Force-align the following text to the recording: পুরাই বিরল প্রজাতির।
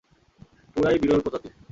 পুরাই 0.75 0.97
বিরল 1.01 1.19
প্রজাতির। 1.21 1.53